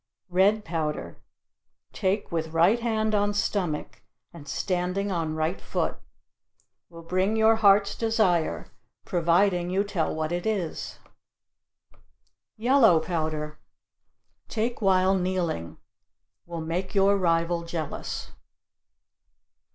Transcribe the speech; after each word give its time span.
Red 0.31 0.65
powder 0.65 1.21
take 1.93 2.31
with 2.31 2.47
right 2.53 2.79
hand 2.79 3.13
on 3.13 3.35
stomach 3.35 4.01
and 4.33 4.47
standing 4.47 5.11
on 5.11 5.35
right 5.35 5.61
foot. 5.61 5.99
Will 6.89 7.03
bring 7.03 7.35
your 7.35 7.57
heart's 7.57 7.93
desire, 7.93 8.71
providing 9.05 9.69
you 9.69 9.83
tell 9.83 10.11
what 10.15 10.31
it 10.31 10.47
is. 10.47 10.97
Yellow 12.57 12.99
powder 12.99 13.59
take 14.47 14.81
while 14.81 15.13
kneeling. 15.13 15.77
Will 16.47 16.61
make 16.61 16.95
your 16.95 17.15
rival 17.15 17.61
jealous. 17.63 18.31